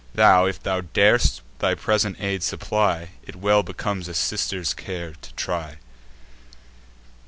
Thou, 0.15 0.45
if 0.45 0.63
thou 0.63 0.81
dar'st 0.81 1.43
thy 1.59 1.75
present 1.75 2.17
aid 2.19 2.41
supply; 2.41 3.09
It 3.27 3.35
well 3.35 3.61
becomes 3.61 4.07
a 4.07 4.15
sister's 4.15 4.73
care 4.73 5.13
to 5.21 5.33
try." 5.35 5.77